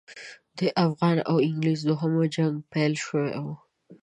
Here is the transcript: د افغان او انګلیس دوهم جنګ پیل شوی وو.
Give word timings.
د 0.57 0.59
افغان 0.85 1.17
او 1.29 1.35
انګلیس 1.47 1.79
دوهم 1.89 2.13
جنګ 2.35 2.53
پیل 2.71 2.93
شوی 3.05 3.33
وو. 3.43 3.55